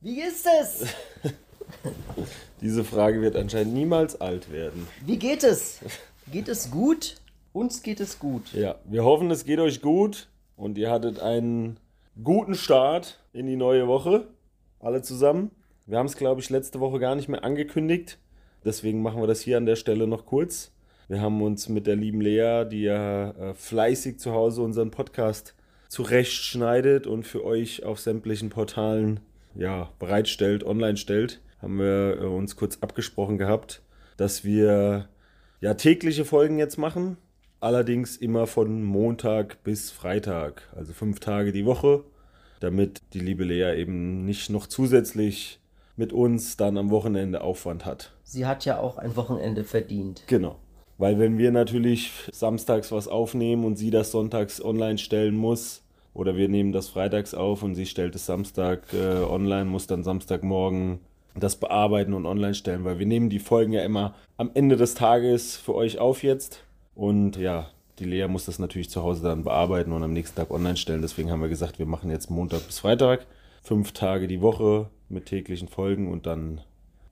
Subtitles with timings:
[0.00, 0.84] Wie ist es?
[2.60, 4.86] Diese Frage wird anscheinend niemals alt werden.
[5.04, 5.80] Wie geht es?
[6.30, 7.16] Geht es gut?
[7.52, 8.52] Uns geht es gut.
[8.52, 11.80] Ja, wir hoffen, es geht euch gut und ihr hattet einen
[12.22, 14.28] guten Start in die neue Woche.
[14.80, 15.50] Alle zusammen.
[15.86, 18.18] Wir haben es, glaube ich, letzte Woche gar nicht mehr angekündigt.
[18.64, 20.72] Deswegen machen wir das hier an der Stelle noch kurz.
[21.08, 25.54] Wir haben uns mit der lieben Lea, die ja äh, fleißig zu Hause unseren Podcast
[25.88, 29.20] zurechtschneidet und für euch auf sämtlichen Portalen
[29.56, 33.82] ja, bereitstellt, online stellt, haben wir äh, uns kurz abgesprochen gehabt,
[34.16, 35.08] dass wir
[35.60, 37.16] ja tägliche Folgen jetzt machen.
[37.60, 42.04] Allerdings immer von Montag bis Freitag, also fünf Tage die Woche,
[42.60, 45.58] damit die liebe Lea eben nicht noch zusätzlich
[45.96, 48.12] mit uns dann am Wochenende Aufwand hat.
[48.22, 50.22] Sie hat ja auch ein Wochenende verdient.
[50.26, 50.58] Genau.
[50.98, 55.82] Weil wenn wir natürlich samstags was aufnehmen und sie das sonntags online stellen muss,
[56.16, 60.02] oder wir nehmen das freitags auf und sie stellt es Samstag äh, online, muss dann
[60.02, 61.00] Samstagmorgen
[61.34, 64.94] das bearbeiten und online stellen, weil wir nehmen die Folgen ja immer am Ende des
[64.94, 66.64] Tages für euch auf jetzt.
[66.94, 70.50] Und ja, die Lea muss das natürlich zu Hause dann bearbeiten und am nächsten Tag
[70.50, 71.02] online stellen.
[71.02, 73.26] Deswegen haben wir gesagt, wir machen jetzt Montag bis Freitag,
[73.62, 76.62] fünf Tage die Woche mit täglichen Folgen und dann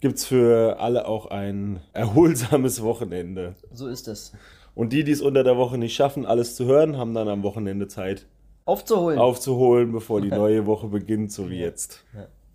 [0.00, 3.54] gibt es für alle auch ein erholsames Wochenende.
[3.70, 4.32] So ist es.
[4.74, 7.42] Und die, die es unter der Woche nicht schaffen, alles zu hören, haben dann am
[7.42, 8.26] Wochenende Zeit,
[8.66, 9.18] Aufzuholen.
[9.18, 12.02] aufzuholen, bevor die neue Woche beginnt, so wie jetzt.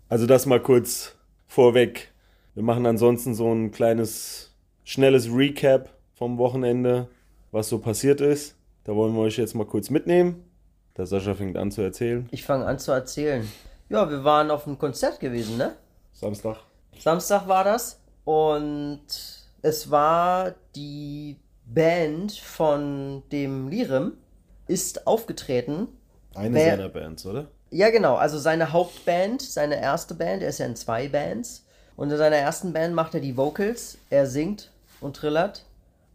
[0.08, 1.14] Also das mal kurz
[1.46, 2.12] vorweg.
[2.54, 4.52] Wir machen ansonsten so ein kleines,
[4.84, 7.08] schnelles Recap vom Wochenende,
[7.52, 8.56] was so passiert ist.
[8.84, 10.44] Da wollen wir euch jetzt mal kurz mitnehmen.
[10.96, 12.28] Der Sascha fängt an zu erzählen.
[12.32, 13.48] Ich fange an zu erzählen.
[13.88, 15.76] Ja, wir waren auf einem Konzert gewesen, ne?
[16.12, 16.56] Samstag.
[16.98, 19.00] Samstag war das und
[19.62, 24.14] es war die Band von dem Lirim
[24.66, 25.88] ist aufgetreten.
[26.34, 27.48] Eine Wer- seiner Bands, oder?
[27.70, 31.64] Ja, genau, also seine Hauptband, seine erste Band, er ist ja in zwei Bands.
[31.96, 34.70] Und in seiner ersten Band macht er die Vocals, er singt
[35.00, 35.64] und trillert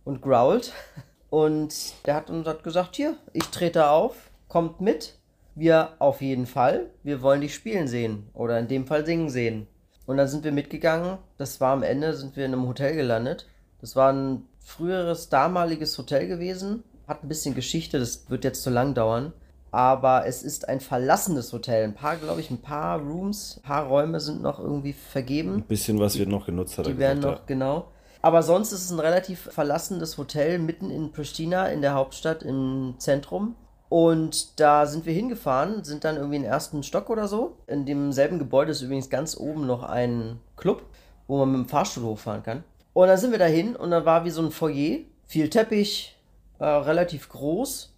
[0.04, 0.74] und growlt.
[1.32, 1.74] Und
[2.06, 4.16] der hat uns hat gesagt, hier, ich trete auf,
[4.48, 5.18] kommt mit.
[5.54, 9.68] Wir auf jeden Fall, wir wollen dich spielen sehen oder in dem Fall singen sehen.
[10.06, 13.48] Und dann sind wir mitgegangen, das war am Ende, sind wir in einem Hotel gelandet.
[13.82, 18.70] Das war ein früheres, damaliges Hotel gewesen, hat ein bisschen Geschichte, das wird jetzt zu
[18.70, 19.34] lang dauern.
[19.76, 21.84] Aber es ist ein verlassenes Hotel.
[21.84, 25.56] Ein paar, glaube ich, ein paar Rooms, ein paar Räume sind noch irgendwie vergeben.
[25.56, 27.88] Ein bisschen was wird noch genutzt, hat er Die werden noch, genau.
[28.22, 32.96] Aber sonst ist es ein relativ verlassenes Hotel mitten in Pristina, in der Hauptstadt, im
[33.00, 33.56] Zentrum.
[33.90, 37.58] Und da sind wir hingefahren, sind dann irgendwie im ersten Stock oder so.
[37.68, 40.84] In demselben Gebäude ist übrigens ganz oben noch ein Club,
[41.28, 42.64] wo man mit dem Fahrstuhl hochfahren kann.
[42.94, 46.16] Und dann sind wir dahin und dann war wie so ein Foyer, viel Teppich,
[46.60, 47.92] äh, relativ groß.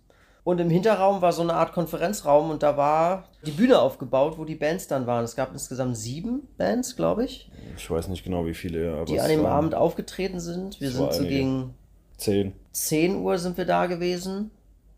[0.48, 4.46] Und im Hinterraum war so eine Art Konferenzraum und da war die Bühne aufgebaut, wo
[4.46, 5.26] die Bands dann waren.
[5.26, 7.74] Es gab insgesamt sieben Bands, glaube ich Ja.
[7.76, 10.80] Ich weiß nicht genau, wie viele, aber die an dem Abend aufgetreten sind.
[10.80, 11.74] Wir sind so gegen
[12.16, 12.54] Zehn.
[12.72, 14.52] 10 Uhr sind wir da gewesen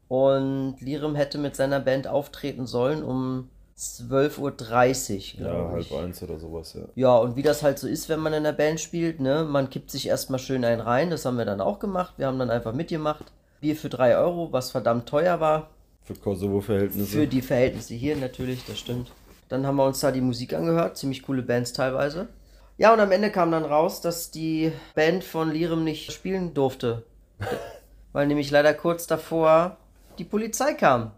[0.08, 5.96] und Lirim hätte mit seiner Band auftreten sollen um 12.30 Uhr, Ja, glaube halb ich.
[5.96, 6.84] eins oder sowas, ja.
[6.94, 9.72] Ja, und wie das halt so ist, wenn man in der Band spielt, ne, man
[9.72, 12.14] kippt sich erstmal schön einen rein, das haben wir dann auch gemacht.
[12.18, 13.26] Wir haben dann einfach mitgemacht.
[13.60, 15.70] Bier für 3 Euro, was verdammt teuer war.
[16.04, 17.12] Für Kosovo-Verhältnisse.
[17.12, 19.12] Für die Verhältnisse hier natürlich, das stimmt.
[19.48, 22.30] Dann haben wir uns da die Musik angehört, ziemlich coole Bands teilweise.
[22.78, 27.04] Ja, und am Ende kam dann raus, dass die Band von Lirim nicht spielen durfte.
[28.14, 29.78] Weil nämlich leider kurz davor
[30.18, 31.12] die Polizei kam.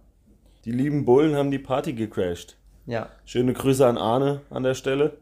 [0.66, 2.58] Die lieben Bullen haben die Party gecrashed.
[2.86, 5.18] Ja, Schöne Grüße an Arne an der Stelle.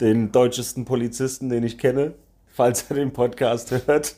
[0.00, 2.14] Den deutschesten Polizisten, den ich kenne,
[2.46, 4.16] falls er den Podcast hört.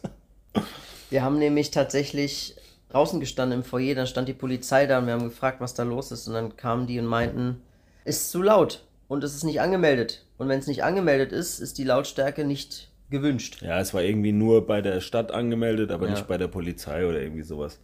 [1.11, 2.57] Wir haben nämlich tatsächlich
[2.91, 5.83] draußen gestanden im Foyer, dann stand die Polizei da und wir haben gefragt, was da
[5.83, 6.27] los ist.
[6.29, 7.61] Und dann kamen die und meinten,
[8.05, 10.25] ist zu laut und es ist nicht angemeldet.
[10.39, 13.63] Und wenn es nicht angemeldet ist, ist die Lautstärke nicht gewünscht.
[13.63, 16.13] Ja, es war irgendwie nur bei der Stadt angemeldet, aber Ja.
[16.13, 17.81] nicht bei der Polizei oder irgendwie sowas.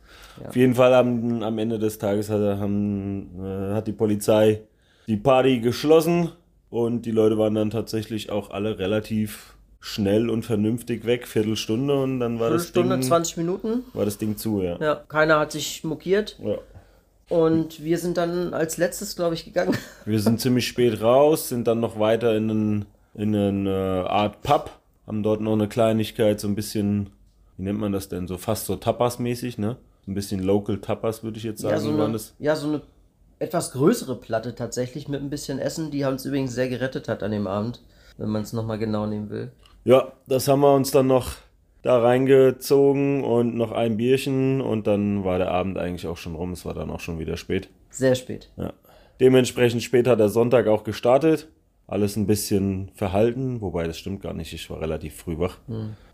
[0.46, 4.60] Auf jeden Fall am, am Ende des Tages hat, haben, äh, hat die Polizei
[5.06, 6.30] die Party geschlossen
[6.70, 12.18] und die Leute waren dann tatsächlich auch alle relativ schnell und vernünftig weg, Viertelstunde und
[12.18, 13.84] dann war das Viertelstunde, Ding, 20 Minuten.
[13.92, 14.78] war das Ding zu, ja.
[14.80, 16.38] Ja, keiner hat sich mokiert.
[16.42, 16.56] ja.
[17.28, 19.74] Und wir sind dann als letztes, glaube ich, gegangen.
[20.04, 22.84] Wir sind ziemlich spät raus, sind dann noch weiter in, einen,
[23.14, 24.70] in eine Art Pub,
[25.06, 27.08] haben dort noch eine Kleinigkeit, so ein bisschen,
[27.56, 29.78] wie nennt man das denn, so fast so Tapas-mäßig, ne?
[30.06, 31.74] Ein bisschen Local Tapas, würde ich jetzt sagen.
[31.74, 32.34] Ja, so eine, das.
[32.38, 32.82] ja, so eine
[33.38, 37.30] etwas größere Platte tatsächlich mit ein bisschen Essen, die uns übrigens sehr gerettet hat an
[37.30, 37.80] dem Abend,
[38.18, 39.50] wenn man es nochmal genau nehmen will.
[39.84, 41.32] Ja, das haben wir uns dann noch
[41.82, 46.52] da reingezogen und noch ein Bierchen und dann war der Abend eigentlich auch schon rum.
[46.52, 47.68] Es war dann auch schon wieder spät.
[47.90, 48.50] Sehr spät.
[48.56, 48.72] Ja.
[49.20, 51.48] Dementsprechend spät hat der Sonntag auch gestartet.
[51.86, 54.54] Alles ein bisschen verhalten, wobei das stimmt gar nicht.
[54.54, 55.58] Ich war relativ früh wach.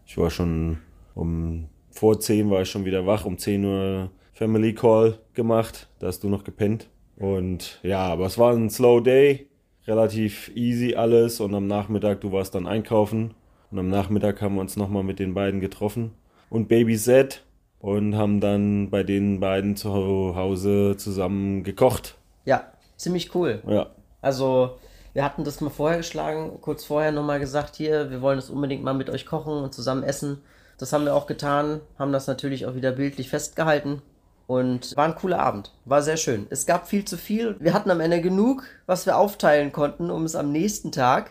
[0.05, 0.78] Ich war schon
[1.14, 5.88] um vor 10 war ich schon wieder wach, um 10 Uhr Family Call gemacht.
[5.99, 6.88] Da hast du noch gepennt.
[7.16, 9.49] Und ja, aber es war ein Slow Day,
[9.87, 11.40] relativ easy alles.
[11.40, 13.34] Und am Nachmittag, du warst dann einkaufen.
[13.70, 16.12] Und am Nachmittag haben wir uns nochmal mit den beiden getroffen.
[16.49, 17.43] Und Baby Z
[17.78, 22.17] und haben dann bei den beiden zu Hause zusammen gekocht.
[22.44, 23.62] Ja, ziemlich cool.
[23.67, 23.87] Ja,
[24.20, 24.78] Also,
[25.12, 28.84] wir hatten das mal vorher geschlagen, kurz vorher nochmal gesagt, hier, wir wollen das unbedingt
[28.84, 30.43] mal mit euch kochen und zusammen essen.
[30.78, 34.02] Das haben wir auch getan, haben das natürlich auch wieder bildlich festgehalten.
[34.46, 35.73] Und war ein cooler Abend.
[35.84, 36.49] War sehr schön.
[36.50, 37.55] Es gab viel zu viel.
[37.61, 41.31] Wir hatten am Ende genug, was wir aufteilen konnten, um es am nächsten Tag,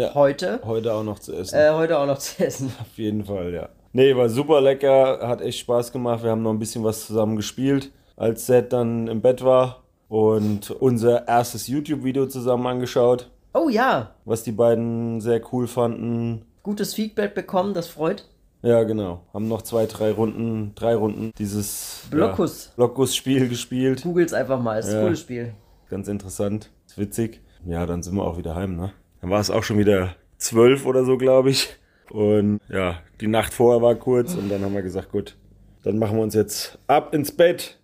[0.00, 0.14] ja.
[0.14, 1.56] heute, Heute auch noch zu essen.
[1.58, 2.72] äh, heute auch noch zu essen.
[2.80, 3.68] Auf jeden Fall, ja.
[3.92, 6.22] Nee, war super lecker, hat echt Spaß gemacht.
[6.22, 10.70] Wir haben noch ein bisschen was zusammen gespielt, als Seth dann im Bett war und
[10.70, 16.44] unser erstes YouTube-Video zusammen angeschaut, Oh ja, was die beiden sehr cool fanden.
[16.62, 18.28] gutes Feedback bekommen, das freut.
[18.62, 19.22] Ja, genau.
[19.32, 22.66] Haben noch zwei, drei Runden, drei Runden dieses Blockus.
[22.66, 24.02] Ja, Blockus-Spiel gespielt.
[24.02, 25.02] Googles einfach mal, ist ein Ja.
[25.04, 25.54] cooles Spiel.
[25.88, 27.40] Ganz interessant, ist witzig.
[27.64, 28.92] Ja, dann sind wir auch wieder heim, ne?
[29.20, 31.68] Dann war es auch schon wieder zwölf oder so, glaube ich.
[32.10, 35.36] Und ja, die Nacht vorher war kurz und dann haben wir gesagt, gut,
[35.82, 37.78] dann machen wir uns jetzt ab ins Bett.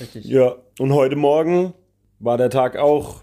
[0.00, 0.24] Richtig.
[0.24, 1.74] Ja, und heute Morgen
[2.18, 3.22] war der Tag auch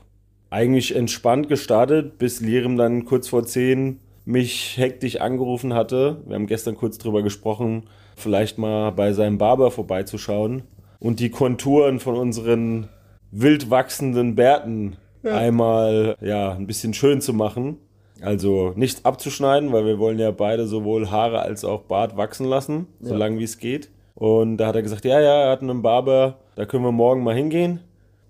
[0.49, 6.21] eigentlich entspannt gestartet, bis Lirim dann kurz vor 10 mich hektisch angerufen hatte.
[6.25, 10.63] Wir haben gestern kurz drüber gesprochen, vielleicht mal bei seinem Barber vorbeizuschauen
[10.99, 12.89] und die Konturen von unseren
[13.31, 17.77] wild wachsenden Bärten einmal ja, ein bisschen schön zu machen.
[18.21, 22.87] Also nicht abzuschneiden, weil wir wollen ja beide sowohl Haare als auch Bart wachsen lassen,
[23.01, 23.89] solange wie es geht.
[24.15, 27.23] Und da hat er gesagt, ja, ja, er hat einen Barber, da können wir morgen
[27.23, 27.81] mal hingehen.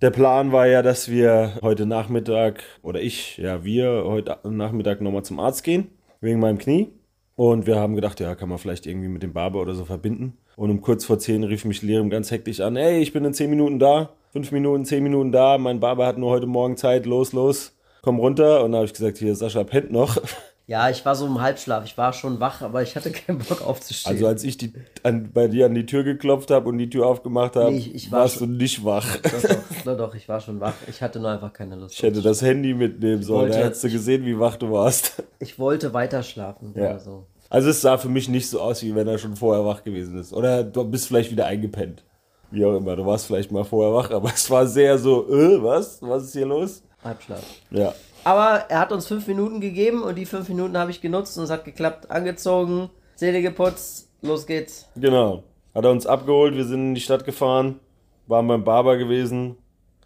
[0.01, 5.23] Der Plan war ja, dass wir heute Nachmittag, oder ich, ja, wir heute Nachmittag nochmal
[5.23, 5.89] zum Arzt gehen,
[6.19, 6.91] wegen meinem Knie.
[7.35, 10.37] Und wir haben gedacht, ja, kann man vielleicht irgendwie mit dem Barber oder so verbinden.
[10.55, 13.33] Und um kurz vor 10 rief mich Lirim ganz hektisch an, ey, ich bin in
[13.33, 17.05] 10 Minuten da, 5 Minuten, 10 Minuten da, mein Barber hat nur heute Morgen Zeit,
[17.05, 17.71] los, los,
[18.01, 18.65] komm runter.
[18.65, 20.17] Und da habe ich gesagt, hier, Sascha pennt noch.
[20.67, 21.85] Ja, ich war so im Halbschlaf.
[21.85, 24.11] Ich war schon wach, aber ich hatte keinen Bock aufzustehen.
[24.15, 24.73] Also als ich die,
[25.03, 28.21] an, bei dir an die Tür geklopft habe und die Tür aufgemacht habe, Nee, war
[28.21, 29.05] warst schon- du nicht wach.
[29.17, 29.31] doch,
[29.85, 30.73] doch, doch, ich war schon wach.
[30.89, 31.93] Ich hatte nur einfach keine Lust.
[31.93, 35.21] Ich hätte das Handy mitnehmen sollen, da hättest du gesehen, wie wach du warst.
[35.37, 36.85] Ich wollte weiter schlafen Ja.
[36.89, 37.27] oder so.
[37.51, 40.17] Also es sah für mich nicht so aus, wie wenn er schon vorher wach gewesen
[40.17, 40.33] ist.
[40.33, 42.03] Oder du bist vielleicht wieder eingepennt.
[42.51, 45.61] Wie auch immer, du warst vielleicht mal vorher wach, aber es war sehr so, äh,
[45.61, 46.01] was?
[46.01, 46.83] Was ist hier los?
[47.03, 47.43] Halbschlaf.
[47.71, 47.93] Ja.
[48.23, 51.43] Aber er hat uns fünf Minuten gegeben und die fünf Minuten habe ich genutzt und
[51.43, 52.09] es hat geklappt.
[52.09, 54.87] Angezogen, Zähne geputzt, los geht's.
[54.95, 55.43] Genau.
[55.75, 57.79] Hat er uns abgeholt, wir sind in die Stadt gefahren,
[58.27, 59.57] waren beim Barber gewesen,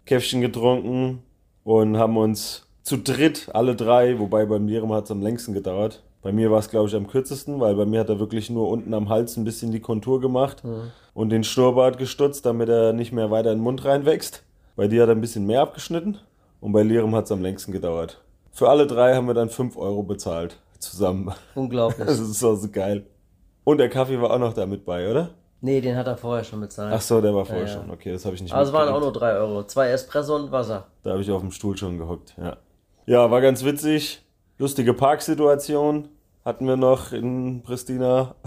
[0.04, 1.22] Käffchen getrunken
[1.64, 6.02] und haben uns zu dritt, alle drei, wobei bei Mirem hat es am längsten gedauert.
[6.22, 8.68] Bei mir war es, glaube ich, am kürzesten, weil bei mir hat er wirklich nur
[8.68, 10.62] unten am Hals ein bisschen die Kontur gemacht
[11.14, 14.42] und den Schnurrbart gestutzt, damit er nicht mehr weiter in den Mund reinwächst.
[14.76, 16.18] Bei dir hat er ein bisschen mehr abgeschnitten
[16.60, 18.20] und bei Lirum hat es am längsten gedauert.
[18.52, 20.58] Für alle drei haben wir dann 5 Euro bezahlt.
[20.78, 21.32] Zusammen.
[21.54, 22.06] Unglaublich.
[22.06, 23.06] Das ist so, so geil.
[23.64, 25.30] Und der Kaffee war auch noch da mit bei, oder?
[25.62, 26.92] nee, den hat er vorher schon bezahlt.
[26.94, 27.90] Ach so, der war vorher Ja, schon.
[27.90, 29.64] Okay, das habe ich nicht es waren auch nur drei Euro.
[29.64, 30.86] Zwei Espresso und Wasser.
[31.02, 32.56] Da habe ich auf dem Stuhl schon gehockt, ja.
[33.06, 34.22] Ja, war ganz witzig.
[34.60, 36.10] Lustige Parksituation
[36.44, 38.34] hatten wir noch in Pristina.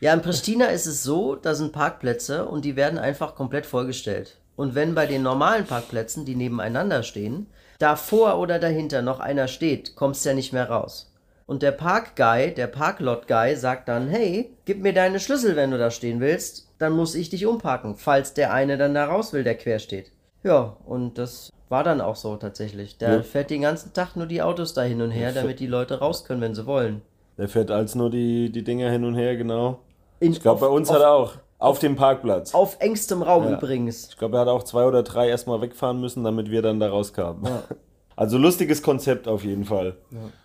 [0.00, 4.36] Ja, in Pristina ist es so, da sind Parkplätze und die werden einfach komplett vollgestellt.
[4.54, 7.46] Und wenn bei den normalen Parkplätzen, die nebeneinander stehen,
[7.78, 11.14] davor oder dahinter noch einer steht, kommst du ja nicht mehr raus.
[11.46, 15.90] Und der Parkguy, der Parklot-Guy sagt dann, hey, gib mir deine Schlüssel, wenn du da
[15.90, 19.54] stehen willst, dann muss ich dich umparken, falls der eine dann da raus will, der
[19.54, 20.12] quer steht.
[20.42, 22.98] Ja, und das war dann auch so tatsächlich.
[22.98, 23.22] Der Ja.
[23.22, 26.24] fährt den ganzen Tag nur die Autos da hin und her, damit die Leute raus
[26.24, 27.02] können, wenn sie wollen.
[27.38, 29.80] Der fährt als nur die, die Dinger hin und her, genau.
[30.20, 31.34] In, Ich glaube, bei uns hat er auch.
[31.58, 32.54] Auf dem Parkplatz.
[32.54, 33.56] Auf engstem Raum Ja.
[33.56, 34.08] übrigens.
[34.10, 36.88] Ich glaube, er hat auch zwei oder drei erstmal wegfahren müssen, damit wir dann da
[36.88, 37.42] rauskamen.
[38.18, 39.96] Also lustiges Konzept auf jeden Fall,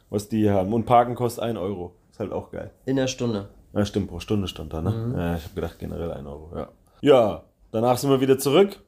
[0.10, 0.74] was die hier haben.
[0.74, 1.96] Und Parken kostet 1 Euro.
[2.12, 2.72] Ist halt auch geil.
[2.86, 3.48] In der Stunde.
[3.74, 4.90] Ja, stimmt, pro Stunde stand da, ne?
[4.92, 5.16] Mhm.
[5.18, 6.68] Ja, ich habe gedacht, generell 1 Euro, ja.
[7.00, 8.82] Ja, danach sind wir wieder zurück.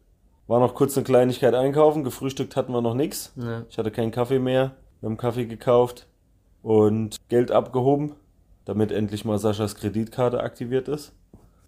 [0.47, 2.03] War noch kurz eine Kleinigkeit einkaufen.
[2.03, 3.31] Gefrühstückt hatten wir noch nichts.
[3.35, 3.65] Ne.
[3.69, 4.71] Ich hatte keinen Kaffee mehr.
[4.99, 6.07] Wir haben Kaffee gekauft
[6.61, 8.13] und Geld abgehoben,
[8.65, 11.11] damit endlich mal Saschas Kreditkarte aktiviert ist.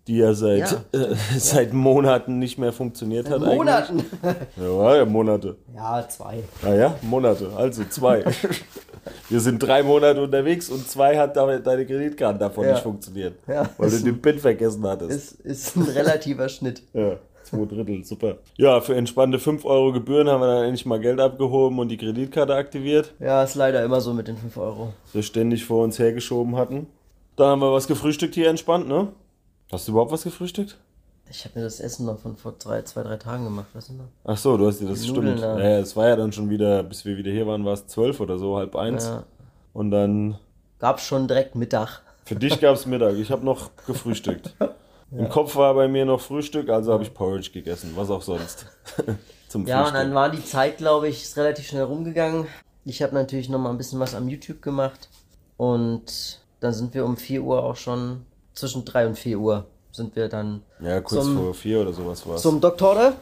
[0.08, 1.00] Die ja seit, Ja.
[1.00, 3.41] äh, seit Monaten nicht mehr funktioniert hat.
[3.41, 3.55] eigentlich.
[3.55, 4.05] Monaten.
[4.58, 5.55] Ja, ja, Monate.
[5.74, 6.44] Ja, zwei.
[6.62, 8.24] Naja, Monate, also zwei.
[9.29, 12.74] Wir sind drei Monate unterwegs und zwei hat deine Kreditkarte davon Ja.
[12.74, 13.36] nicht funktioniert.
[13.48, 15.12] Ja, weil du den PIN vergessen hattest.
[15.12, 16.84] Ist, ist ein relativer Schnitt.
[16.94, 18.38] Ja, zwei Drittel, super.
[18.58, 21.98] Ja, für entspannte 5 Euro Gebühren haben wir dann endlich mal Geld abgehoben und die
[21.98, 24.94] Kreditkarte aktiviert, Ja, ist leider immer so mit den 5 Euro.
[25.10, 26.88] die wir ständig vor uns hergeschoben hatten.
[27.36, 29.10] Dann haben wir was gefrühstückt hier entspannt, ne?
[29.72, 30.78] Hast du überhaupt was gefrühstückt?
[31.30, 33.94] Ich habe mir das Essen noch von vor drei, zwei, drei Tagen gemacht, weißt du
[33.94, 34.06] noch?
[34.25, 35.60] Ach so, du hast dir das Nudeln, stimmt.
[35.60, 35.80] ja.
[35.80, 38.38] Es war ja dann schon wieder, bis wir wieder hier waren, war es zwölf oder
[38.38, 39.06] so, halb eins.
[39.06, 39.24] Ja.
[39.74, 40.38] Und dann
[40.80, 42.02] Gab's schon direkt Mittag.
[42.25, 43.16] Für dich gab es Mittag.
[43.16, 44.54] Ich habe noch gefrühstückt.
[45.17, 47.91] Im Kopf war bei mir noch Frühstück, also habe ich Porridge gegessen.
[47.95, 48.65] Was auch sonst.
[49.48, 52.48] Zum Ja, und dann war die Zeit, glaube ich, ist relativ schnell rumgegangen.
[52.84, 55.10] Ich habe natürlich noch mal ein bisschen was am YouTube gemacht.
[55.57, 60.15] Und dann sind wir um 4 Uhr auch schon, zwischen 3 und 4 Uhr sind
[60.15, 62.41] wir dann ja, kurz zum- vor vier oder sowas war es.
[62.41, 63.13] zum Doktore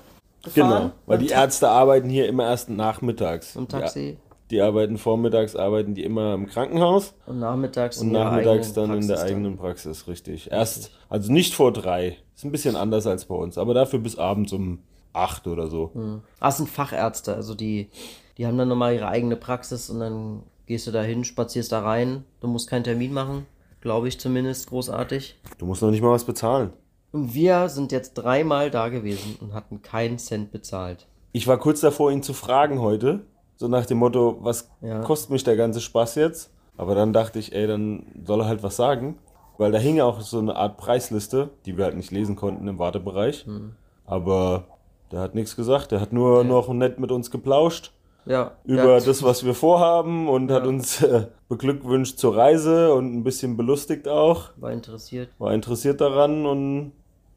[0.55, 0.91] Genau, gefahren.
[1.05, 3.55] weil Mit die Ärzte arbeiten hier immer erst nachmittags.
[3.55, 4.17] Im Taxi.
[4.17, 9.07] Die, die arbeiten vormittags, arbeiten die immer im Krankenhaus Und nachmittags und nachmittags dann in
[9.07, 10.51] der Praxis eigenen Praxis, richtig.
[10.51, 12.17] Erst, also nicht vor drei.
[12.35, 14.79] Ist ein bisschen anders als bei uns, aber dafür bis abends um
[15.11, 15.91] acht oder so.
[16.39, 17.89] Ah, es sind Fachärzte, also die,
[18.37, 21.81] die haben dann nochmal ihre eigene Praxis und dann gehst du da hin, spazierst da
[21.81, 22.23] rein.
[22.39, 23.45] Du musst keinen Termin machen,
[23.81, 25.39] glaube ich zumindest, großartig.
[25.57, 26.73] Du musst noch nicht mal was bezahlen.
[27.11, 31.07] Und wir sind jetzt dreimal da gewesen und hatten keinen Cent bezahlt.
[31.31, 33.21] Ich war kurz davor, ihn zu fragen heute.
[33.55, 34.99] So nach dem Motto, was Ja.
[35.01, 36.51] kostet mich der ganze Spaß jetzt?
[36.77, 39.17] Aber dann dachte ich, ey, dann soll er halt was sagen.
[39.57, 42.79] Weil da hing auch so eine Art Preisliste, die wir halt nicht lesen konnten im
[42.79, 43.45] Wartebereich.
[43.45, 43.75] Hm.
[44.05, 44.65] Aber
[45.11, 45.91] der hat nichts gesagt.
[45.91, 47.91] Der hat nur noch nett mit uns geplauscht
[48.25, 48.51] Ja.
[48.63, 53.23] über ja, das, was wir vorhaben und hat uns äh, beglückwünscht zur Reise und ein
[53.23, 54.49] bisschen belustigt auch.
[54.57, 55.29] War interessiert.
[55.37, 56.93] War interessiert daran und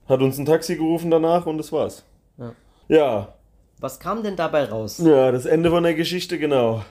[0.08, 2.02] hat uns ein Taxi gerufen danach und das war's.
[2.38, 2.52] Ja.
[2.88, 3.28] ja
[3.78, 4.98] Was kam denn dabei raus?
[5.04, 6.82] ja, das Ende von der Geschichte, genau.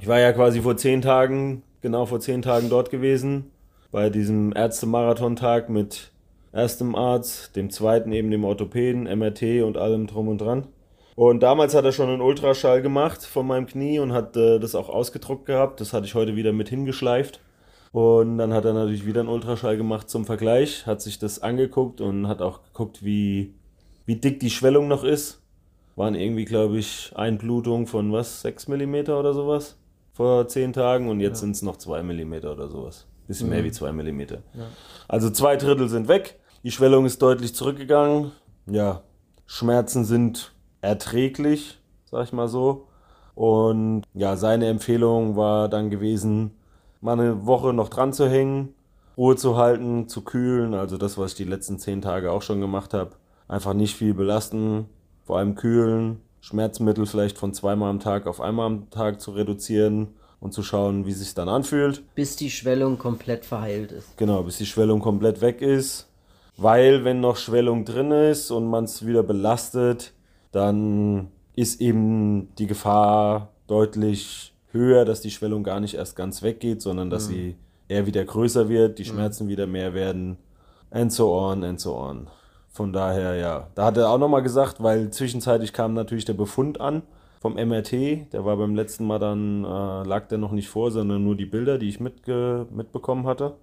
[0.00, 3.52] Ich war ja quasi vor zehn Tagen, genau vor zehn Tagen dort gewesen,
[3.92, 6.10] bei diesem Ärzte-Marathon-Tag mit
[6.52, 10.66] erstem Arzt, dem zweiten eben dem Orthopäden, MRT und allem drum und dran.
[11.14, 14.74] Und damals hat er schon einen Ultraschall gemacht von meinem Knie und hat äh, das
[14.74, 15.80] auch ausgedruckt gehabt.
[15.80, 17.40] Das hatte ich heute wieder mit hingeschleift.
[17.92, 22.00] Und dann hat er natürlich wieder einen Ultraschall gemacht zum Vergleich, hat sich das angeguckt
[22.00, 23.54] und hat auch geguckt, wie,
[24.06, 25.39] wie dick die Schwellung noch ist
[26.00, 29.76] waren irgendwie, glaube ich, Einblutung von was, 6 mm oder sowas
[30.14, 33.06] vor 10 Tagen und jetzt sind es noch 2 mm oder sowas.
[33.28, 34.22] Bisschen mehr wie 2 mm.
[35.08, 38.32] Also zwei Drittel sind weg, die Schwellung ist deutlich zurückgegangen.
[38.66, 39.02] Ja,
[39.44, 42.88] Schmerzen sind erträglich, sag ich mal so.
[43.34, 46.52] Und ja, seine Empfehlung war dann gewesen,
[47.02, 48.74] mal eine Woche noch dran zu hängen,
[49.18, 52.62] Ruhe zu halten, zu kühlen, also das, was ich die letzten 10 Tage auch schon
[52.62, 53.10] gemacht habe.
[53.48, 54.86] Einfach nicht viel belasten,
[55.30, 60.08] vor allem kühlen, Schmerzmittel vielleicht von zweimal am Tag auf einmal am Tag zu reduzieren
[60.40, 62.02] und zu schauen, wie sich dann anfühlt.
[62.16, 64.16] Bis die Schwellung komplett verheilt ist.
[64.16, 66.08] Genau, bis die Schwellung komplett weg ist.
[66.56, 70.14] Weil wenn noch Schwellung drin ist und man es wieder belastet,
[70.50, 76.82] dann ist eben die Gefahr deutlich höher, dass die Schwellung gar nicht erst ganz weggeht,
[76.82, 77.54] sondern dass sie
[77.86, 80.38] eher wieder größer wird, die Schmerzen wieder mehr werden.
[80.90, 82.26] And so on, and so on.
[82.70, 83.68] Von daher, ja.
[83.74, 87.02] Da hat er auch nochmal gesagt, weil zwischenzeitlich kam natürlich der Befund an
[87.40, 88.32] vom MRT.
[88.32, 91.46] Der war beim letzten Mal dann, äh, lag der noch nicht vor, sondern nur die
[91.46, 93.56] Bilder, die ich mitge mitbekommen hatte.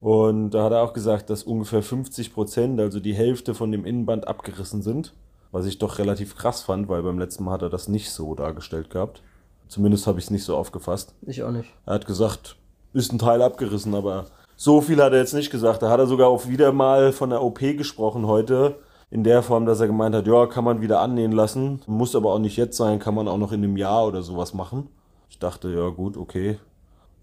[0.00, 3.84] Und da hat er auch gesagt, dass ungefähr 50 Prozent, also die Hälfte von dem
[3.84, 5.14] Innenband abgerissen sind.
[5.50, 8.34] Was ich doch relativ krass fand, weil beim letzten Mal hat er das nicht so
[8.34, 9.22] dargestellt gehabt.
[9.68, 11.14] Zumindest habe ich es nicht so aufgefasst.
[11.22, 11.68] Ich auch nicht.
[11.86, 12.56] Er hat gesagt,
[12.92, 15.82] ist ein Teil abgerissen, aber so viel hat er jetzt nicht gesagt.
[15.82, 18.76] Da hat er sogar auch wieder mal von der OP gesprochen heute.
[19.10, 21.80] In der Form, dass er gemeint hat, ja, kann man wieder annähen lassen.
[21.86, 24.54] Muss aber auch nicht jetzt sein, kann man auch noch in einem Jahr oder sowas
[24.54, 24.88] machen.
[25.28, 26.58] Ich dachte, ja gut, okay.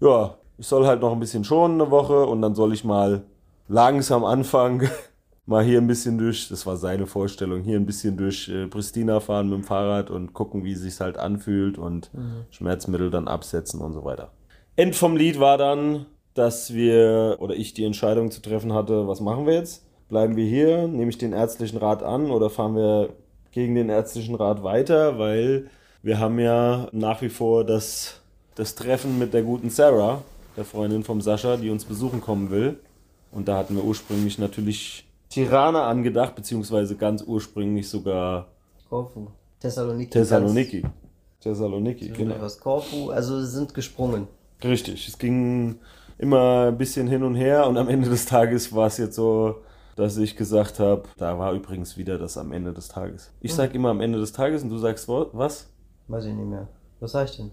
[0.00, 3.22] Ja, ich soll halt noch ein bisschen schonen eine Woche und dann soll ich mal
[3.68, 4.88] langsam anfangen,
[5.46, 9.20] mal hier ein bisschen durch, das war seine Vorstellung, hier ein bisschen durch äh, Pristina
[9.20, 12.10] fahren mit dem Fahrrad und gucken, wie sich's halt anfühlt und
[12.50, 14.30] Schmerzmittel dann absetzen und so weiter.
[14.76, 19.20] End vom Lied war dann, dass wir oder ich die Entscheidung zu treffen hatte, was
[19.20, 19.84] machen wir jetzt?
[20.08, 23.10] Bleiben wir hier, nehme ich den ärztlichen Rat an oder fahren wir
[23.50, 25.70] gegen den ärztlichen Rat weiter, weil
[26.02, 28.20] wir haben ja nach wie vor das,
[28.54, 30.22] das Treffen mit der guten Sarah,
[30.56, 32.78] der Freundin vom Sascha, die uns besuchen kommen will.
[33.30, 38.48] Und da hatten wir ursprünglich natürlich Tirana angedacht, beziehungsweise ganz ursprünglich sogar
[38.90, 39.28] Korfu.
[39.60, 40.10] Thessaloniki.
[40.10, 40.82] Thessaloniki.
[41.40, 42.34] Thessaloniki, Genau.
[42.60, 44.28] Korfu, also sind gesprungen.
[44.62, 45.08] Richtig.
[45.08, 45.76] Es ging
[46.22, 49.62] immer ein bisschen hin und her und am Ende des Tages war es jetzt so,
[49.96, 53.32] dass ich gesagt habe, da war übrigens wieder das am Ende des Tages.
[53.40, 55.68] Ich sag immer am Ende des Tages und du sagst was?
[56.06, 56.68] Weiß ich nicht mehr.
[57.00, 57.50] Was sag ich denn?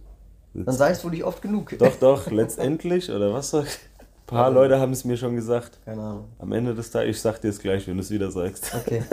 [0.53, 1.75] Dann sag ich's wohl nicht oft genug.
[1.79, 3.79] Doch, doch, letztendlich, oder was sag ich?
[3.99, 5.79] Ein paar Leute haben es mir schon gesagt.
[5.83, 6.25] Keine Ahnung.
[6.37, 8.71] Am Ende des Tages, ich sag dir es gleich, wenn du es wieder sagst.
[8.75, 9.03] Okay.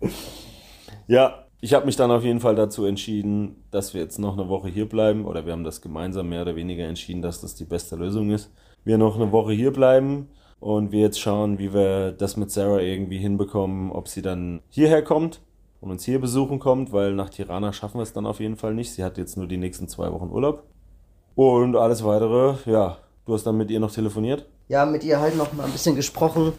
[1.08, 4.48] Ja, ich habe mich dann auf jeden Fall dazu entschieden, dass wir jetzt noch eine
[4.48, 5.26] Woche hier bleiben.
[5.26, 8.50] Oder wir haben das gemeinsam mehr oder weniger entschieden, dass das die beste Lösung ist.
[8.84, 12.80] Wir noch eine Woche hier bleiben und wir jetzt schauen, wie wir das mit Sarah
[12.80, 15.40] irgendwie hinbekommen, ob sie dann hierher kommt
[15.80, 18.74] und uns hier besuchen kommt, weil nach Tirana schaffen wir es dann auf jeden Fall
[18.74, 18.92] nicht.
[18.92, 20.64] Sie hat jetzt nur die nächsten zwei Wochen Urlaub.
[21.34, 24.46] Und alles weitere, ja, du hast dann mit ihr noch telefoniert.
[24.68, 26.52] Ja, mit ihr halt noch mal ein bisschen gesprochen,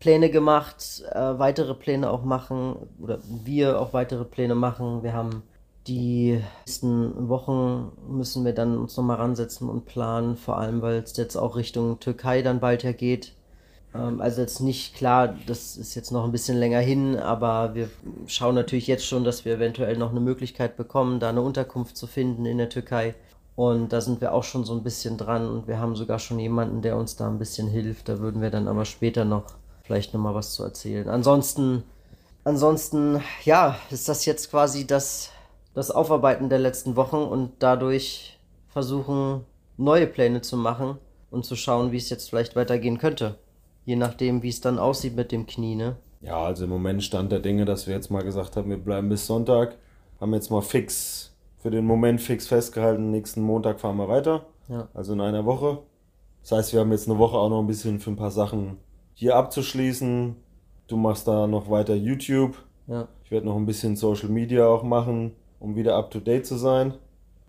[0.00, 5.02] Pläne gemacht, äh, weitere Pläne auch machen oder wir auch weitere Pläne machen.
[5.02, 5.42] Wir haben
[5.88, 10.98] die nächsten Wochen müssen wir dann uns noch mal ransetzen und planen, vor allem weil
[10.98, 13.32] es jetzt auch Richtung Türkei dann bald ja geht.
[13.94, 17.88] Ähm, also jetzt nicht klar, das ist jetzt noch ein bisschen länger hin, aber wir
[18.26, 22.06] schauen natürlich jetzt schon, dass wir eventuell noch eine Möglichkeit bekommen, da eine Unterkunft zu
[22.06, 23.14] finden in der Türkei.
[23.56, 26.38] Und da sind wir auch schon so ein bisschen dran und wir haben sogar schon
[26.38, 28.08] jemanden, der uns da ein bisschen hilft.
[28.08, 29.46] Da würden wir dann aber später noch
[29.82, 31.08] vielleicht noch mal was zu erzählen.
[31.08, 31.82] Ansonsten,
[32.44, 35.30] ansonsten, ja, ist das jetzt quasi das,
[35.74, 39.44] das Aufarbeiten der letzten Wochen und dadurch versuchen,
[39.76, 40.98] neue Pläne zu machen
[41.30, 43.36] und zu schauen, wie es jetzt vielleicht weitergehen könnte.
[43.84, 45.96] Je nachdem, wie es dann aussieht mit dem Knie, ne?
[46.20, 49.08] Ja, also im Moment stand der Dinge, dass wir jetzt mal gesagt haben, wir bleiben
[49.08, 49.76] bis Sonntag.
[50.20, 54.46] Haben jetzt mal fix, für den Moment fix festgehalten, nächsten Montag fahren wir weiter.
[54.68, 54.88] Ja.
[54.94, 55.78] Also in einer Woche.
[56.42, 58.78] Das heißt, wir haben jetzt eine Woche auch noch ein bisschen für ein paar Sachen
[59.14, 60.36] hier abzuschließen.
[60.86, 62.56] Du machst da noch weiter YouTube.
[62.86, 63.06] Ja.
[63.24, 66.56] Ich werde noch ein bisschen Social Media auch machen, um wieder up to date zu
[66.56, 66.94] sein.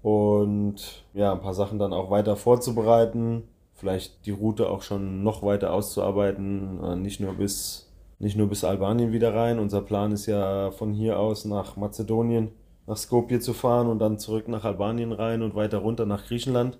[0.01, 3.43] Und ja, ein paar Sachen dann auch weiter vorzubereiten.
[3.73, 6.84] Vielleicht die Route auch schon noch weiter auszuarbeiten.
[6.84, 9.60] äh, Nicht nur bis, nicht nur bis Albanien wieder rein.
[9.60, 12.51] Unser Plan ist ja von hier aus nach Mazedonien,
[12.88, 16.77] nach Skopje zu fahren und dann zurück nach Albanien rein und weiter runter nach Griechenland.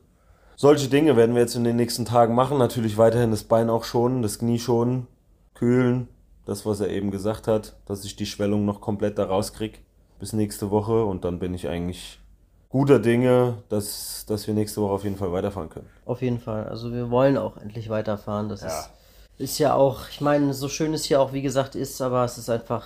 [0.56, 2.58] Solche Dinge werden wir jetzt in den nächsten Tagen machen.
[2.58, 5.08] Natürlich weiterhin das Bein auch schonen, das Knie schonen,
[5.54, 6.08] kühlen.
[6.45, 9.84] Das, was er eben gesagt hat, dass ich die Schwellung noch komplett da rauskrieg
[10.19, 11.03] bis nächste Woche.
[11.05, 12.19] Und dann bin ich eigentlich
[12.69, 15.89] guter Dinge, dass, dass wir nächste Woche auf jeden Fall weiterfahren können.
[16.05, 16.67] Auf jeden Fall.
[16.67, 18.49] Also wir wollen auch endlich weiterfahren.
[18.49, 18.67] Das Ja.
[18.67, 18.89] ist,
[19.38, 22.38] ist ja auch, ich meine, so schön es hier auch wie gesagt ist, aber es
[22.38, 22.86] ist einfach,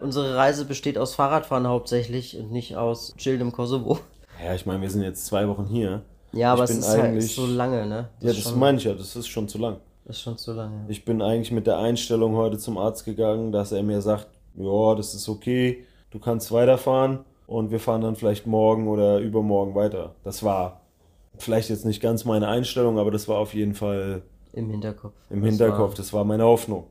[0.00, 3.98] unsere Reise besteht aus Fahrradfahren hauptsächlich und nicht aus Chillen im Kosovo.
[4.44, 6.02] Ja, ich meine, wir sind jetzt zwei Wochen hier.
[6.32, 8.08] Ja, aber Ich es ist halt eigentlich- so lange, ne?
[8.20, 9.76] Ja, ist das meine ich ja, das ist schon zu lang.
[10.06, 10.86] ist schon zu lange.
[10.88, 14.94] Ich bin eigentlich mit der Einstellung heute zum Arzt gegangen, dass er mir sagt, ja,
[14.94, 20.14] das ist okay, du kannst weiterfahren und wir fahren dann vielleicht morgen oder übermorgen weiter.
[20.24, 20.80] Das war
[21.38, 25.14] vielleicht jetzt nicht ganz meine Einstellung, aber das war auf jeden Fall Im Hinterkopf.
[25.30, 26.84] im Das Hinterkopf, War, das war meine Hoffnung.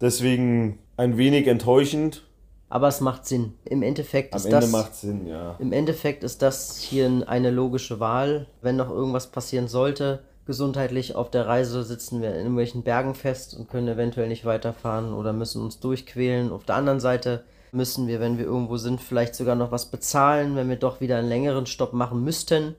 [0.00, 2.24] Deswegen ein wenig enttäuschend.
[2.68, 3.54] aber es macht Sinn.
[3.64, 4.70] Im Endeffekt Am ist Ende das.
[4.70, 5.54] macht Sinn, ja.
[5.58, 8.46] Im Endeffekt ist das hier eine logische Wahl.
[8.62, 13.54] Wenn noch irgendwas passieren sollte, gesundheitlich auf der Reise sitzen wir in irgendwelchen Bergen fest
[13.56, 16.52] und können eventuell nicht weiterfahren oder müssen uns durchquälen.
[16.52, 20.56] Auf der anderen Seite müssen wir, wenn wir irgendwo sind, vielleicht sogar noch was bezahlen,
[20.56, 22.74] wenn wir doch wieder einen längeren Stopp machen müssten.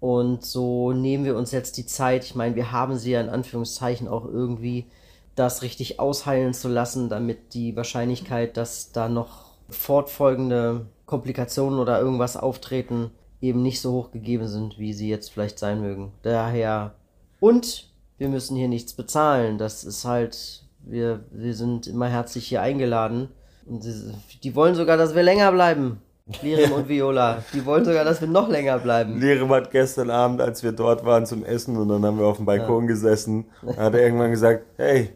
[0.00, 2.24] Und so nehmen wir uns jetzt die Zeit.
[2.24, 4.86] Ich meine, wir haben sie ja in Anführungszeichen auch irgendwie
[5.34, 12.36] das richtig ausheilen zu lassen, damit die Wahrscheinlichkeit, dass da noch fortfolgende Komplikationen oder irgendwas
[12.36, 16.12] auftreten, eben nicht so hoch gegeben sind, wie sie jetzt vielleicht sein mögen.
[16.22, 16.94] Daher
[17.40, 19.58] und wir müssen hier nichts bezahlen.
[19.58, 23.28] Das ist halt, wir, wir sind immer herzlich hier eingeladen.
[23.68, 26.00] Und sie, die wollen sogar, dass wir länger bleiben.
[26.42, 27.42] Lirim und Viola.
[27.52, 29.20] Die wollen sogar, dass wir noch länger bleiben.
[29.20, 32.36] Lirim hat gestern Abend, als wir dort waren zum Essen und dann haben wir auf
[32.36, 35.10] dem Balkon gesessen, hat er irgendwann gesagt, hey,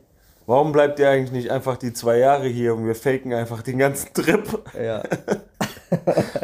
[0.47, 3.79] warum bleibt ihr eigentlich nicht einfach die zwei Jahre hier und wir faken einfach den
[3.79, 4.47] ganzen Trip?
[4.81, 5.03] Ja.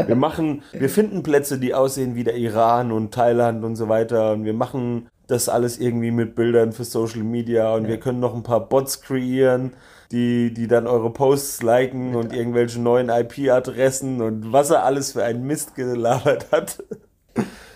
[0.07, 4.33] Wir machen, wir finden Plätze, die aussehen wie der Iran und Thailand und so weiter
[4.33, 8.35] und wir machen das alles irgendwie mit Bildern für Social Media und wir können noch
[8.35, 9.75] ein paar Bots kreieren,
[10.13, 15.25] die, die dann eure Posts liken und irgendwelche neuen IP-Adressen und was er alles für
[15.25, 16.83] einen Mist gelabert hat.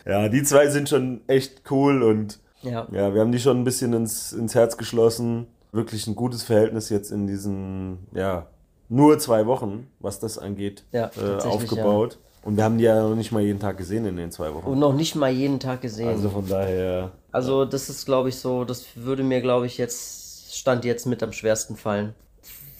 [0.07, 2.89] Ja, die zwei sind schon echt cool und Ja.
[2.91, 5.47] ja, wir haben die schon ein bisschen ins, ins Herz geschlossen.
[5.73, 8.47] Wirklich ein gutes Verhältnis jetzt in diesen, ja,
[8.89, 12.19] nur zwei Wochen, was das angeht, Ja, äh, aufgebaut.
[12.43, 14.67] Und wir haben die ja noch nicht mal jeden Tag gesehen in den zwei Wochen.
[14.67, 16.09] Und noch nicht mal jeden Tag gesehen.
[16.09, 20.20] Also von daher, Also das ist, glaube ich, so, das würde mir, glaube ich, jetzt,
[20.57, 22.15] Stand jetzt mit am schwersten fallen,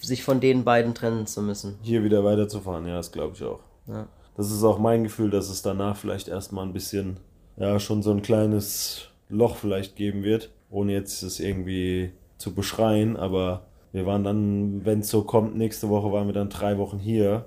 [0.01, 1.77] sich von den beiden trennen zu müssen.
[1.81, 3.59] hier wieder weiterzufahren, ja, das glaube ich auch.
[3.87, 4.07] Ja.
[4.37, 7.17] Das ist auch mein Gefühl, dass es danach vielleicht erstmal ein bisschen,
[7.57, 13.17] ja, schon so ein kleines Loch vielleicht geben wird, ohne jetzt es irgendwie zu beschreien,
[13.17, 16.97] aber wir waren dann, wenn es so kommt, nächste Woche waren wir dann drei Wochen
[16.97, 17.45] hier.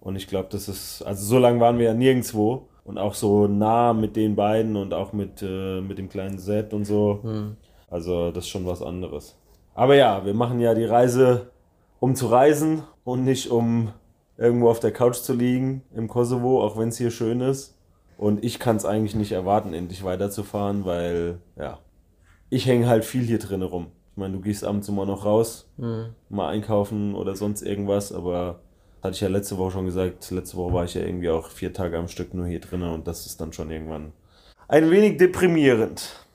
[0.00, 3.48] Und ich glaube, das ist, also so lange waren wir ja nirgendwo und auch so
[3.48, 7.20] nah mit den beiden und auch mit, äh, mit dem kleinen Set und so.
[7.90, 9.36] Also das ist schon was anderes.
[9.74, 11.50] Aber ja, wir machen ja die Reise,
[12.00, 13.92] um zu reisen und nicht um
[14.36, 17.76] irgendwo auf der Couch zu liegen im Kosovo, auch wenn es hier schön ist.
[18.16, 21.78] Und ich kann es eigentlich nicht erwarten, endlich weiterzufahren, weil ja,
[22.50, 23.88] ich hänge halt viel hier drin rum.
[24.12, 25.70] Ich meine, du gehst abends immer noch raus,
[26.28, 28.60] mal einkaufen oder sonst irgendwas, aber
[29.00, 31.72] hatte ich ja letzte Woche schon gesagt, letzte Woche war ich ja irgendwie auch vier
[31.72, 34.12] Tage am Stück nur hier drin und das ist dann schon irgendwann
[34.66, 36.26] ein wenig deprimierend.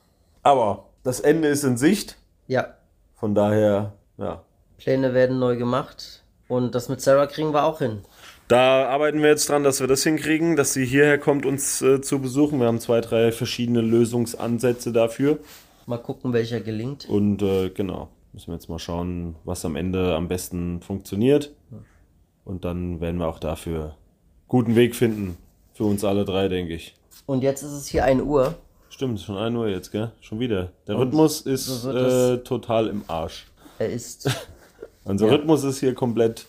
[0.44, 2.76] Aber das Ende ist in Sicht, Ja,
[3.16, 4.44] von daher, ja.
[4.78, 6.24] Pläne werden neu gemacht.
[6.50, 8.02] Und das mit Sarah kriegen wir auch hin.
[8.50, 12.02] Da arbeiten wir jetzt dran, dass wir das hinkriegen, dass sie hierher kommt, uns äh,
[12.02, 12.60] zu besuchen.
[12.60, 15.40] Wir haben zwei, drei verschiedene Lösungsansätze dafür.
[15.86, 17.08] Mal gucken, welcher gelingt.
[17.10, 21.54] Und äh, genau, müssen wir jetzt mal schauen, was am Ende am besten funktioniert.
[22.44, 23.96] Und dann werden wir auch dafür
[24.48, 25.38] guten Weg finden.
[25.74, 26.94] Für uns alle drei, denke ich.
[27.26, 28.56] Und jetzt ist es hier 1 Uhr.
[28.94, 30.12] Stimmt, schon 1 Uhr jetzt, gell?
[30.22, 30.70] Schon wieder.
[30.88, 33.48] Der Rhythmus ist so äh, total im Arsch.
[33.80, 34.30] Er ist.
[35.04, 36.46] Unser Rhythmus ist hier komplett.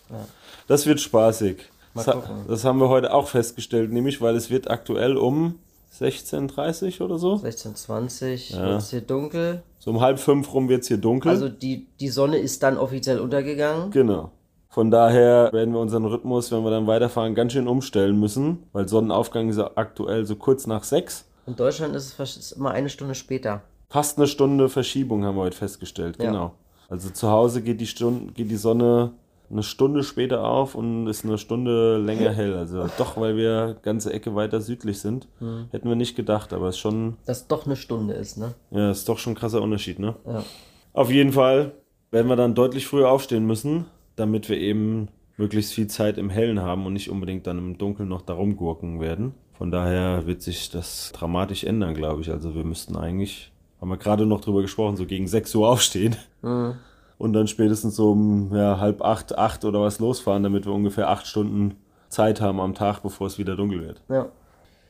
[0.69, 1.65] Das wird spaßig.
[1.95, 5.59] Mal Das, das haben wir heute auch festgestellt, nämlich weil es wird aktuell um
[5.99, 7.37] 16.30 oder so.
[7.37, 8.67] 16.20 Ja.
[8.67, 9.63] wird es hier dunkel.
[9.79, 11.31] So um halb fünf rum wird es hier dunkel.
[11.31, 13.91] Also die, die Sonne ist dann offiziell untergegangen.
[13.91, 14.33] Genau.
[14.69, 18.87] Von daher werden wir unseren Rhythmus, wenn wir dann weiterfahren, ganz schön umstellen müssen, weil
[18.87, 21.25] Sonnenaufgang ist ja aktuell so kurz nach sechs.
[21.47, 23.63] In Deutschland ist es immer eine Stunde später.
[23.89, 26.17] Fast eine Stunde Verschiebung haben wir heute festgestellt.
[26.19, 26.31] Ja.
[26.31, 26.55] Genau.
[26.89, 29.13] Also zu Hause geht die, Stunde, geht die Sonne
[29.51, 32.57] eine Stunde später auf und ist eine Stunde länger hell.
[32.57, 35.29] Also doch, weil wir ganze Ecke weiter südlich sind.
[35.39, 35.69] Hm.
[35.71, 38.55] Hätten wir nicht gedacht, aber es ist schon, Dass doch eine Stunde ist, ne?
[38.71, 40.17] ja, ist doch schon ein krasser Unterschied, ne?
[40.27, 40.45] Ja.
[40.93, 41.73] Auf jeden Fall
[42.11, 46.61] werden wir dann deutlich früher aufstehen müssen, damit wir eben möglichst viel Zeit im Hellen
[46.61, 49.35] haben und nicht unbedingt dann im Dunkeln noch darum gurken werden.
[49.57, 52.31] Von daher wird sich das dramatisch ändern, glaube ich.
[52.31, 56.17] Also wir müssten eigentlich, haben wir gerade noch drüber gesprochen, so gegen 6 Uhr aufstehen
[56.43, 61.09] und dann spätestens so um ja, halb acht, acht oder was losfahren, damit wir ungefähr
[61.09, 61.77] acht Stunden
[62.09, 64.03] Zeit haben am Tag, bevor es wieder dunkel wird.
[64.09, 64.29] ja.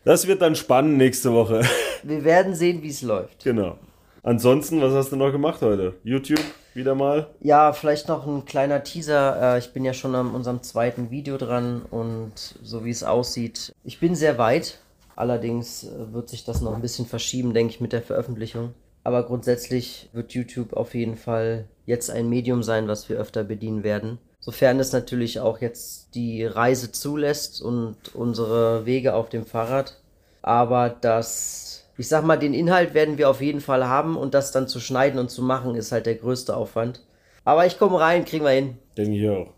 [0.05, 1.63] Das wird dann spannend nächste Woche.
[2.03, 3.43] Wir werden sehen, wie es läuft.
[3.43, 3.79] genau.
[4.23, 5.95] Ansonsten, was hast du noch gemacht heute?
[6.05, 6.41] YouTube
[6.75, 7.29] wieder mal?
[7.41, 9.55] Ja, vielleicht noch ein kleiner Teaser.
[9.55, 12.33] Äh, Ich bin ja schon an unserem zweiten Video dran und
[12.63, 14.79] so wie es aussieht, ich bin sehr weit.
[15.17, 18.75] Allerdings äh, wird sich das noch ein bisschen verschieben, denke ich, mit der Veröffentlichung.
[19.05, 23.85] Aber grundsätzlich wird YouTube auf jeden Fall jetzt ein Medium sein, was wir öfter bedienen
[23.85, 24.19] werden.
[24.41, 30.01] Sofern es natürlich auch jetzt die Reise zulässt und unsere Wege auf dem Fahrrad.
[30.43, 34.53] Aber das, ich sag mal, den Inhalt werden wir auf jeden Fall haben und das
[34.53, 37.03] dann zu schneiden und zu machen ist halt der größte Aufwand.
[37.45, 38.79] Aber ich komme rein, kriegen wir hin.
[38.97, 39.53] Denke ich auch.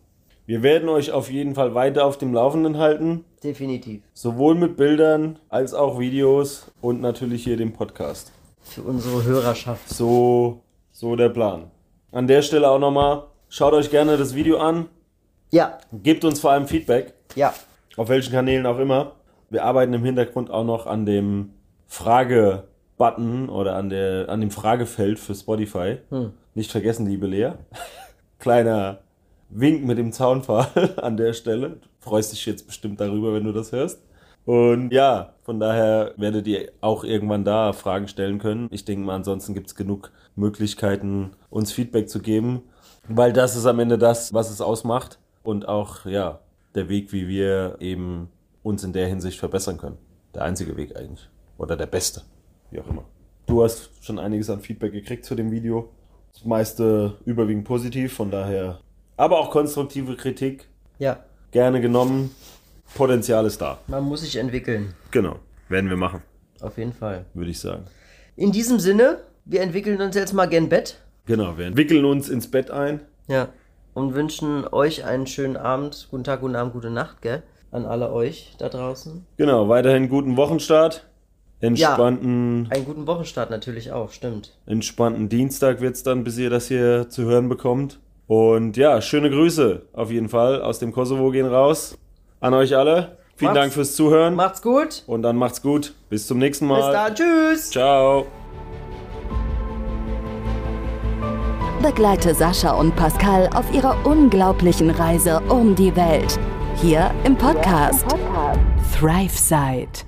[0.45, 3.25] Wir werden euch auf jeden Fall weiter auf dem Laufenden halten.
[3.43, 4.03] Definitiv.
[4.13, 8.33] Sowohl mit Bildern als auch Videos und natürlich hier dem Podcast.
[8.61, 9.89] Für unsere Hörerschaft.
[9.89, 11.71] So, so der Plan.
[12.13, 14.87] An der Stelle auch nochmal, schaut euch gerne das Video an.
[15.51, 17.55] Ja, Gebt uns vor allem Feedback, ja,
[17.97, 19.13] auf welchen Kanälen auch immer.
[19.49, 21.51] Wir arbeiten im Hintergrund auch noch an dem
[21.87, 25.99] Frage-Button oder an, der, an dem Fragefeld für Spotify.
[26.55, 27.53] Nicht vergessen, liebe Lea.
[28.39, 29.01] Kleiner
[29.49, 31.71] Wink mit dem Zaunpfahl an der Stelle.
[31.71, 34.03] Du freust dich jetzt bestimmt darüber, wenn du das hörst.
[34.45, 38.69] Und ja, von daher werdet ihr auch irgendwann da Fragen stellen können.
[38.71, 42.63] Ich denke mal, ansonsten gibt es genug Möglichkeiten, uns Feedback zu geben,
[43.09, 46.41] weil das ist am Ende das, was es ausmacht und auch, ja,
[46.77, 48.29] der Weg, wie wir eben
[48.63, 49.99] uns in der Hinsicht verbessern können.
[50.35, 51.29] Der einzige Weg eigentlich.
[51.59, 52.23] Oder der beste,
[52.71, 53.05] wie auch immer.
[53.47, 55.91] Du hast schon einiges an Feedback gekriegt zu dem Video.
[56.33, 58.81] Das meiste überwiegend positiv, von daher.
[59.17, 61.19] Aber auch konstruktive Kritik ja.
[61.53, 62.31] gerne genommen.
[62.95, 63.79] Potenzial ist da.
[63.87, 64.95] Man muss sich entwickeln.
[65.11, 65.37] Genau.
[65.69, 66.23] Werden wir machen,
[66.61, 67.25] Auf jeden Fall.
[67.35, 67.87] würde ich sagen.
[68.37, 71.01] In diesem Sinne, wir entwickeln uns jetzt mal gen Bett.
[71.25, 73.01] Genau, wir entwickeln uns ins Bett ein.
[73.27, 73.49] Ja.
[73.95, 76.07] Und wünschen euch einen schönen Abend.
[76.11, 77.43] Guten Tag, guten Abend, gute Nacht, gell?
[77.73, 79.27] An alle euch da draußen.
[79.37, 81.05] Genau, weiterhin guten Wochenstart.
[81.61, 84.53] Entspannten, Einen guten Wochenstart natürlich auch, stimmt.
[84.67, 87.99] entspannten Dienstag wird's dann, bis ihr das hier zu hören bekommt.
[88.27, 91.97] Und ja, schöne Grüße auf jeden Fall aus dem Kosovo gehen raus.
[92.41, 93.17] An euch alle.
[93.37, 94.35] Vielen Macht's- Dank fürs Zuhören.
[94.35, 95.03] Macht's gut.
[95.07, 95.95] Und dann macht's gut.
[96.11, 96.93] Bis zum nächsten Bis Mal.
[96.93, 97.15] dann.
[97.15, 97.71] Tschüss.
[97.71, 98.27] Ciao.
[101.83, 106.39] Begleite Sascha und Pascal auf ihrer unglaublichen Reise um die Welt.
[106.77, 108.05] Hier im Podcast.
[108.99, 110.06] ThriveSide.